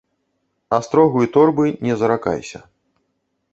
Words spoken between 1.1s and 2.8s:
і торбы не заракайся.